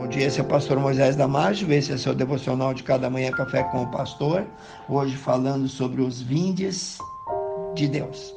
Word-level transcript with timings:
Bom 0.00 0.08
dia, 0.08 0.28
esse 0.28 0.40
é 0.40 0.42
o 0.42 0.46
pastor 0.46 0.78
Moisés 0.78 1.14
Damásio, 1.14 1.70
esse 1.70 1.92
é 1.92 1.98
seu 1.98 2.14
devocional 2.14 2.72
de 2.72 2.82
cada 2.82 3.10
manhã 3.10 3.30
café 3.30 3.64
com 3.64 3.82
o 3.82 3.90
pastor. 3.90 4.46
Hoje 4.88 5.14
falando 5.14 5.68
sobre 5.68 6.00
os 6.00 6.22
vindes 6.22 6.96
de 7.74 7.86
Deus. 7.86 8.34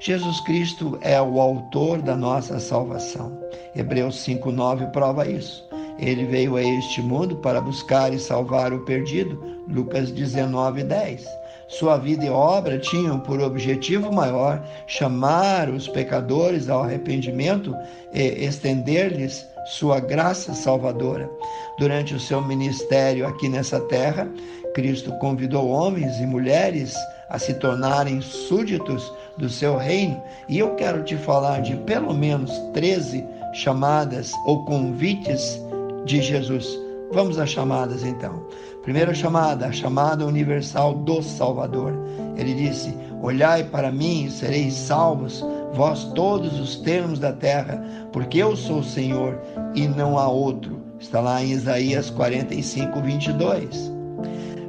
Jesus 0.00 0.38
Cristo 0.40 0.98
é 1.00 1.18
o 1.18 1.40
autor 1.40 2.02
da 2.02 2.14
nossa 2.14 2.60
salvação. 2.60 3.32
Hebreus 3.74 4.16
5:9 4.16 4.92
prova 4.92 5.26
isso. 5.26 5.66
Ele 5.98 6.26
veio 6.26 6.56
a 6.56 6.62
este 6.62 7.00
mundo 7.00 7.36
para 7.36 7.58
buscar 7.58 8.12
e 8.12 8.18
salvar 8.18 8.74
o 8.74 8.84
perdido. 8.84 9.42
Lucas 9.66 10.12
19:10. 10.12 11.26
Sua 11.68 11.96
vida 11.96 12.26
e 12.26 12.30
obra 12.30 12.78
tinham 12.78 13.18
por 13.18 13.40
objetivo 13.40 14.12
maior 14.12 14.62
chamar 14.86 15.70
os 15.70 15.88
pecadores 15.88 16.68
ao 16.68 16.82
arrependimento 16.82 17.74
e 18.12 18.44
estender-lhes 18.44 19.46
sua 19.68 20.00
graça 20.00 20.54
salvadora. 20.54 21.30
Durante 21.78 22.14
o 22.14 22.20
seu 22.20 22.40
ministério 22.40 23.26
aqui 23.26 23.48
nessa 23.48 23.78
terra, 23.80 24.28
Cristo 24.74 25.12
convidou 25.18 25.68
homens 25.68 26.18
e 26.18 26.26
mulheres 26.26 26.94
a 27.28 27.38
se 27.38 27.54
tornarem 27.54 28.20
súditos 28.20 29.12
do 29.36 29.48
seu 29.48 29.76
reino, 29.76 30.20
e 30.48 30.58
eu 30.58 30.74
quero 30.76 31.04
te 31.04 31.16
falar 31.16 31.60
de 31.60 31.76
pelo 31.76 32.14
menos 32.14 32.50
13 32.72 33.24
chamadas 33.52 34.32
ou 34.46 34.64
convites 34.64 35.60
de 36.06 36.22
Jesus. 36.22 36.66
Vamos 37.12 37.38
às 37.38 37.50
chamadas 37.50 38.02
então. 38.02 38.46
Primeira 38.82 39.14
chamada, 39.14 39.66
a 39.66 39.72
chamada 39.72 40.24
universal 40.24 40.94
do 40.94 41.22
Salvador. 41.22 41.92
Ele 42.36 42.54
disse: 42.54 42.94
Olhai 43.22 43.64
para 43.64 43.92
mim 43.92 44.24
e 44.24 44.30
sereis 44.30 44.74
salvos 44.74 45.44
vós 45.72 46.04
todos 46.14 46.58
os 46.58 46.76
termos 46.76 47.18
da 47.18 47.32
terra, 47.32 47.82
porque 48.12 48.38
eu 48.38 48.56
sou 48.56 48.78
o 48.78 48.84
Senhor 48.84 49.38
e 49.74 49.86
não 49.86 50.18
há 50.18 50.28
outro. 50.28 50.78
Está 50.98 51.20
lá 51.20 51.42
em 51.42 51.52
Isaías 51.52 52.10
45, 52.10 53.00
22. 53.00 53.92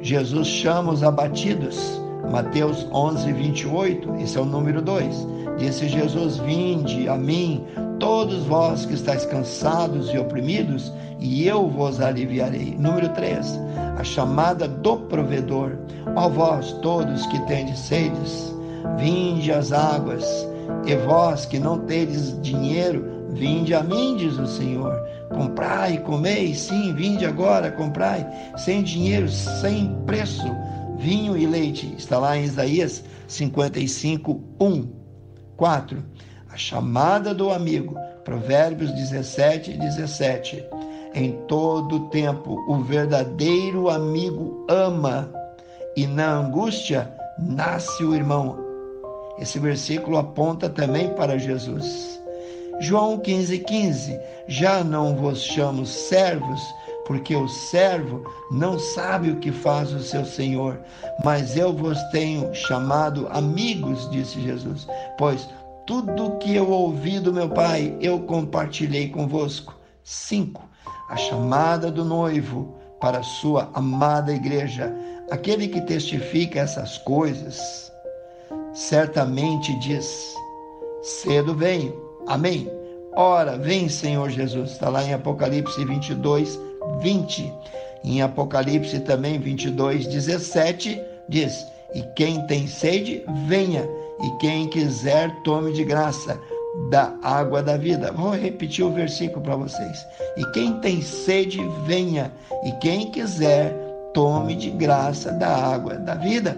Jesus 0.00 0.48
chama 0.48 0.92
os 0.92 1.02
abatidos. 1.02 2.00
Mateus 2.30 2.86
11, 2.92 3.32
28, 3.32 4.14
esse 4.16 4.36
é 4.36 4.40
o 4.40 4.44
número 4.44 4.82
2. 4.82 5.28
Disse 5.58 5.88
Jesus: 5.88 6.38
Vinde 6.38 7.08
a 7.08 7.16
mim, 7.16 7.64
todos 8.00 8.44
vós 8.44 8.84
que 8.84 8.94
estáis 8.94 9.24
cansados 9.26 10.12
e 10.12 10.18
oprimidos, 10.18 10.92
e 11.20 11.46
eu 11.46 11.68
vos 11.68 12.00
aliviarei. 12.00 12.76
Número 12.76 13.08
3. 13.10 13.60
A 13.96 14.02
chamada 14.02 14.66
do 14.66 14.96
provedor. 14.96 15.76
Ó 16.16 16.28
vós 16.28 16.72
todos 16.82 17.24
que 17.26 17.38
tendes 17.46 17.78
sedes, 17.78 18.54
vinde 18.98 19.52
às 19.52 19.72
águas 19.72 20.48
e 20.86 20.94
vós 20.96 21.46
que 21.46 21.58
não 21.58 21.80
tedes 21.80 22.40
dinheiro, 22.40 23.28
vinde 23.30 23.74
a 23.74 23.82
mim, 23.82 24.16
diz 24.16 24.38
o 24.38 24.46
Senhor. 24.46 24.94
Comprai 25.34 25.94
e 25.94 26.00
comei, 26.00 26.54
sim, 26.54 26.94
vinde 26.94 27.26
agora, 27.26 27.70
comprai, 27.72 28.26
sem 28.56 28.82
dinheiro, 28.82 29.28
sem 29.28 29.94
preço, 30.06 30.46
vinho 30.98 31.36
e 31.36 31.46
leite. 31.46 31.94
Está 31.98 32.18
lá 32.18 32.36
em 32.36 32.44
Isaías 32.44 33.02
55, 33.26 34.40
1. 34.60 34.88
4. 35.56 36.04
A 36.52 36.56
chamada 36.56 37.34
do 37.34 37.50
amigo, 37.50 37.96
Provérbios 38.24 38.92
17 38.92 39.72
e 39.72 39.78
17. 39.78 40.64
Em 41.14 41.32
todo 41.48 42.08
tempo, 42.10 42.62
o 42.68 42.78
verdadeiro 42.82 43.88
amigo 43.88 44.66
ama, 44.68 45.30
e 45.96 46.06
na 46.06 46.30
angústia 46.30 47.10
nasce 47.38 48.04
o 48.04 48.14
irmão 48.14 48.65
esse 49.38 49.58
versículo 49.58 50.16
aponta 50.16 50.68
também 50.68 51.10
para 51.14 51.38
Jesus. 51.38 52.20
João 52.80 53.18
15,15: 53.18 53.64
15, 53.64 54.20
Já 54.48 54.84
não 54.84 55.14
vos 55.16 55.42
chamo 55.42 55.86
servos, 55.86 56.60
porque 57.06 57.34
o 57.34 57.48
servo 57.48 58.24
não 58.50 58.78
sabe 58.78 59.30
o 59.30 59.36
que 59.36 59.52
faz 59.52 59.92
o 59.92 60.00
seu 60.00 60.24
senhor, 60.24 60.80
mas 61.24 61.56
eu 61.56 61.72
vos 61.72 62.02
tenho 62.10 62.52
chamado 62.54 63.28
amigos, 63.30 64.10
disse 64.10 64.40
Jesus, 64.40 64.86
pois 65.16 65.48
tudo 65.86 66.36
que 66.38 66.54
eu 66.54 66.68
ouvi 66.68 67.20
do 67.20 67.32
meu 67.32 67.48
Pai 67.48 67.96
eu 68.00 68.20
compartilhei 68.20 69.08
convosco. 69.08 69.74
5. 70.02 70.62
A 71.08 71.16
chamada 71.16 71.90
do 71.90 72.04
noivo 72.04 72.76
para 73.00 73.22
sua 73.22 73.70
amada 73.74 74.32
igreja, 74.32 74.92
aquele 75.30 75.68
que 75.68 75.80
testifica 75.80 76.60
essas 76.60 76.98
coisas 76.98 77.92
certamente 78.76 79.74
diz: 79.78 80.34
Cedo 81.02 81.54
venho. 81.54 81.94
Amém. 82.26 82.70
Ora, 83.16 83.56
vem, 83.56 83.88
Senhor 83.88 84.28
Jesus. 84.28 84.72
Está 84.72 84.90
lá 84.90 85.02
em 85.02 85.14
Apocalipse 85.14 85.84
22, 85.84 86.60
20. 87.00 87.52
Em 88.04 88.22
Apocalipse 88.22 89.00
também 89.00 89.38
22, 89.40 90.06
17, 90.06 91.00
diz: 91.28 91.66
E 91.94 92.02
quem 92.14 92.46
tem 92.46 92.66
sede, 92.66 93.24
venha, 93.46 93.88
e 94.22 94.30
quem 94.38 94.68
quiser, 94.68 95.34
tome 95.42 95.72
de 95.72 95.82
graça 95.82 96.38
da 96.90 97.14
água 97.22 97.62
da 97.62 97.78
vida. 97.78 98.12
Vou 98.12 98.30
repetir 98.30 98.84
o 98.84 98.92
versículo 98.92 99.40
para 99.40 99.56
vocês. 99.56 100.06
E 100.36 100.44
quem 100.52 100.78
tem 100.80 101.00
sede, 101.00 101.58
venha, 101.86 102.30
e 102.62 102.72
quem 102.72 103.10
quiser, 103.10 103.72
tome 104.12 104.54
de 104.54 104.70
graça 104.70 105.32
da 105.32 105.48
água 105.48 105.94
da 105.94 106.14
vida. 106.14 106.56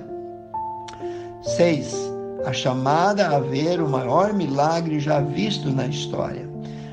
6 1.43 2.08
a 2.45 2.53
chamada 2.53 3.29
a 3.29 3.41
ver 3.41 3.81
o 3.81 3.89
maior 3.89 4.33
milagre 4.33 5.01
já 5.01 5.21
visto 5.21 5.71
na 5.71 5.87
história. 5.87 6.49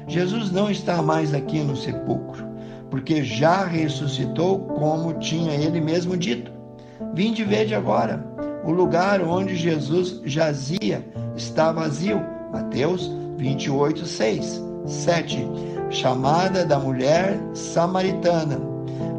Jesus 0.07 0.51
não 0.51 0.69
está 0.69 1.01
mais 1.01 1.33
aqui 1.33 1.59
no 1.59 1.75
sepulcro, 1.75 2.45
porque 2.89 3.23
já 3.23 3.65
ressuscitou 3.65 4.59
como 4.59 5.13
tinha 5.13 5.53
ele 5.53 5.81
mesmo 5.81 6.15
dito. 6.15 6.51
Vinde 7.13 7.43
vede 7.43 7.73
agora, 7.73 8.23
o 8.63 8.71
lugar 8.71 9.21
onde 9.21 9.55
Jesus 9.55 10.21
jazia 10.23 11.05
está 11.35 11.71
vazio. 11.71 12.21
Mateus 12.51 13.11
28, 13.37 14.05
6, 14.05 14.63
7. 14.85 15.47
Chamada 15.89 16.65
da 16.65 16.79
mulher 16.79 17.37
samaritana. 17.53 18.59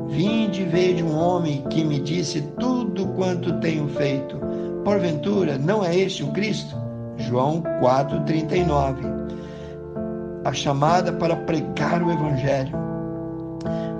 Vinde 0.08 0.64
vede 0.64 1.02
um 1.02 1.16
homem 1.16 1.62
que 1.68 1.84
me 1.84 1.98
disse 1.98 2.40
tudo 2.58 3.06
quanto 3.08 3.60
tenho 3.60 3.88
feito 3.88 4.36
Porventura, 4.86 5.58
não 5.58 5.84
é 5.84 5.96
este 5.96 6.22
o 6.22 6.28
Cristo? 6.28 6.76
João 7.16 7.60
4,39. 7.82 8.98
A 10.44 10.52
chamada 10.52 11.12
para 11.12 11.34
pregar 11.34 12.00
o 12.00 12.12
Evangelho. 12.12 12.72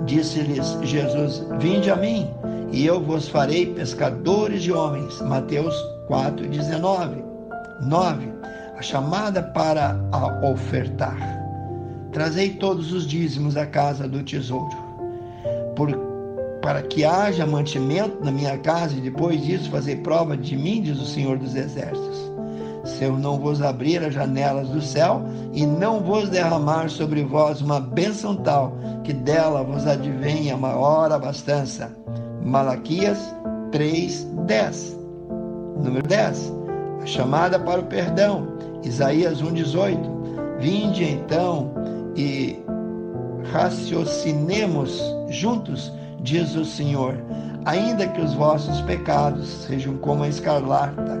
Disse-lhes 0.05 0.79
Jesus: 0.83 1.45
Vinde 1.59 1.91
a 1.91 1.97
mim, 1.97 2.29
e 2.71 2.85
eu 2.85 3.01
vos 3.01 3.27
farei 3.27 3.73
pescadores 3.73 4.63
de 4.63 4.71
homens. 4.71 5.19
Mateus 5.23 5.75
4,19. 6.07 7.21
9. 7.81 8.31
A 8.77 8.81
chamada 8.81 9.43
para 9.43 9.99
a 10.13 10.49
ofertar. 10.49 11.17
Trazei 12.13 12.51
todos 12.51 12.93
os 12.93 13.05
dízimos 13.05 13.57
à 13.57 13.65
casa 13.65 14.07
do 14.07 14.23
tesouro. 14.23 14.77
Por 15.75 15.91
para 16.67 16.81
que 16.81 17.05
haja 17.05 17.45
mantimento 17.45 18.21
na 18.21 18.29
minha 18.29 18.57
casa 18.57 18.93
e 18.93 18.99
depois 18.99 19.41
disso 19.41 19.71
fazer 19.71 20.03
prova 20.03 20.35
de 20.35 20.57
mim, 20.57 20.81
diz 20.81 20.99
o 20.99 21.05
Senhor 21.05 21.37
dos 21.37 21.55
Exércitos. 21.55 22.29
Se 22.83 23.05
eu 23.05 23.17
não 23.17 23.39
vos 23.39 23.61
abrir 23.61 24.03
as 24.03 24.13
janelas 24.13 24.67
do 24.67 24.81
céu 24.81 25.21
e 25.53 25.65
não 25.65 26.01
vos 26.01 26.27
derramar 26.27 26.89
sobre 26.89 27.23
vós 27.23 27.61
uma 27.61 27.79
bênção 27.79 28.35
tal 28.35 28.77
que 29.05 29.13
dela 29.13 29.63
vos 29.63 29.87
advenha 29.87 30.57
maior 30.57 31.09
abastança. 31.09 31.89
Malaquias 32.43 33.33
3, 33.71 34.27
10. 34.45 34.97
Número 35.81 36.05
10. 36.05 36.53
A 37.01 37.05
chamada 37.05 37.57
para 37.57 37.79
o 37.79 37.85
perdão. 37.85 38.45
Isaías 38.83 39.41
1, 39.41 39.53
18. 39.53 39.99
Vinde 40.59 41.05
então 41.05 41.71
e 42.13 42.59
raciocinemos 43.53 45.01
juntos 45.29 45.93
diz 46.21 46.55
o 46.55 46.65
Senhor: 46.65 47.15
ainda 47.65 48.07
que 48.07 48.21
os 48.21 48.33
vossos 48.33 48.81
pecados 48.81 49.47
sejam 49.47 49.97
como 49.97 50.23
a 50.23 50.29
escarlata, 50.29 51.17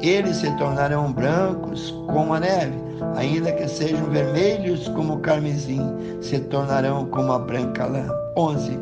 eles 0.00 0.36
se 0.36 0.50
tornarão 0.56 1.12
brancos 1.12 1.90
como 2.06 2.32
a 2.32 2.40
neve, 2.40 2.74
ainda 3.16 3.52
que 3.52 3.68
sejam 3.68 4.04
vermelhos 4.06 4.88
como 4.88 5.14
o 5.14 5.20
carmesim, 5.20 5.80
se 6.22 6.38
tornarão 6.38 7.06
como 7.06 7.32
a 7.32 7.38
branca 7.38 7.86
lã. 7.86 8.08
11. 8.36 8.78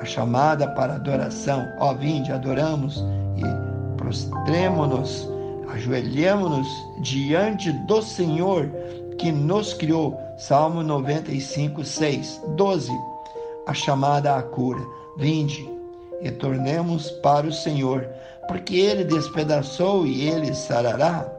A 0.00 0.04
chamada 0.04 0.66
para 0.68 0.94
adoração. 0.94 1.66
Ó, 1.78 1.92
vinde, 1.94 2.32
adoramos 2.32 3.04
e 3.36 3.96
prostremo-nos, 3.96 5.28
ajoelhemos-nos 5.68 6.68
diante 7.02 7.70
do 7.86 8.00
Senhor 8.00 8.70
que 9.18 9.30
nos 9.30 9.74
criou. 9.74 10.18
Salmo 10.38 10.82
95, 10.82 11.84
6. 11.84 12.40
12. 12.56 12.90
A 13.66 13.74
chamada 13.74 14.36
à 14.36 14.42
cura. 14.42 14.80
Vinde 15.16 15.68
e 16.20 16.30
tornemos 16.30 17.10
para 17.22 17.46
o 17.46 17.52
Senhor, 17.52 18.08
porque 18.48 18.76
ele 18.76 19.04
despedaçou 19.04 20.06
e 20.06 20.28
ele 20.28 20.54
sarará. 20.54 21.30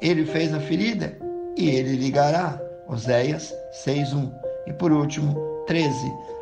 Ele 0.00 0.24
fez 0.24 0.54
a 0.54 0.60
ferida 0.60 1.16
e 1.56 1.68
ele 1.70 1.96
ligará. 1.96 2.60
Oséias 2.88 3.54
6:1. 3.72 4.30
E 4.66 4.72
por 4.72 4.92
último, 4.92 5.34
13. 5.66 5.94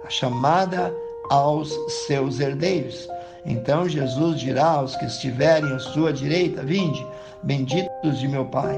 a 0.05 0.11
chamada 0.11 0.95
aos 1.31 1.75
seus 2.07 2.39
herdeiros. 2.39 3.09
Então 3.45 3.89
Jesus 3.89 4.41
dirá 4.41 4.67
aos 4.67 4.97
que 4.97 5.05
estiverem 5.07 5.73
à 5.73 5.79
sua 5.79 6.13
direita: 6.13 6.63
Vinde, 6.63 7.05
benditos 7.43 8.19
de 8.19 8.29
meu 8.29 8.45
Pai, 8.45 8.77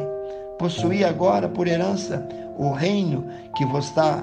possuí 0.58 1.04
agora 1.04 1.48
por 1.48 1.68
herança 1.68 2.26
o 2.58 2.72
reino 2.72 3.24
que 3.56 3.64
vos 3.64 3.86
está 3.86 4.22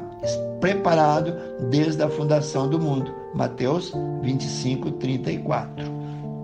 preparado 0.60 1.34
desde 1.70 2.04
a 2.04 2.10
fundação 2.10 2.70
do 2.70 2.78
mundo. 2.78 3.14
Mateus 3.34 3.94
25, 4.22 4.92
34. 4.94 5.86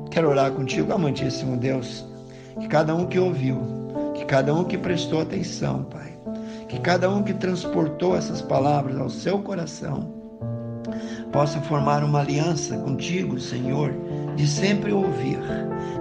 Quero 0.10 0.30
orar 0.30 0.52
contigo, 0.52 0.94
amantíssimo 0.94 1.58
Deus, 1.58 2.06
que 2.60 2.68
cada 2.68 2.96
um 2.96 3.06
que 3.06 3.20
ouviu, 3.20 3.62
que 4.14 4.26
cada 4.26 4.54
um 4.54 4.64
que 4.64 4.78
prestou 4.78 5.22
atenção, 5.22 5.84
Pai, 5.84 6.18
que 6.68 6.80
cada 6.80 7.10
um 7.10 7.24
que 7.24 7.34
transportou 7.34 8.16
essas 8.16 8.42
palavras 8.42 8.98
ao 8.98 9.10
seu 9.10 9.40
coração, 9.40 10.14
possa 11.32 11.62
formar 11.62 12.04
uma 12.04 12.20
aliança 12.20 12.78
contigo, 12.78 13.40
Senhor, 13.40 13.94
de 14.36 14.48
sempre 14.48 14.92
ouvir, 14.92 15.40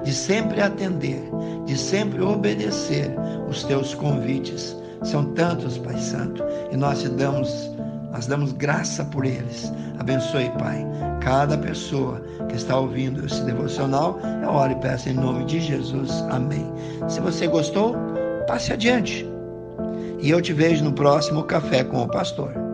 de 0.03 0.13
sempre 0.13 0.61
atender, 0.61 1.23
de 1.71 1.79
sempre 1.79 2.21
obedecer 2.21 3.15
os 3.49 3.63
teus 3.63 3.95
convites. 3.95 4.77
São 5.05 5.25
tantos, 5.35 5.79
Pai 5.79 5.97
Santo, 5.99 6.43
e 6.73 6.77
nós 6.77 7.01
te 7.01 7.09
damos, 7.09 7.71
nós 8.11 8.27
damos 8.27 8.53
graça 8.53 9.05
por 9.05 9.25
eles. 9.25 9.73
Abençoe, 9.97 10.51
Pai, 10.59 10.85
cada 11.21 11.57
pessoa 11.57 12.21
que 12.49 12.57
está 12.57 12.77
ouvindo 12.77 13.25
esse 13.25 13.41
devocional. 13.45 14.19
Eu 14.43 14.51
oro 14.51 14.73
e 14.73 14.81
peço 14.81 15.11
em 15.11 15.15
nome 15.15 15.45
de 15.45 15.61
Jesus. 15.61 16.11
Amém. 16.29 16.67
Se 17.09 17.21
você 17.21 17.47
gostou, 17.47 17.95
passe 18.49 18.73
adiante. 18.73 19.25
E 20.19 20.29
eu 20.29 20.43
te 20.43 20.53
vejo 20.53 20.83
no 20.83 20.93
próximo 20.93 21.45
Café 21.45 21.85
com 21.85 22.03
o 22.03 22.09
Pastor. 22.09 22.70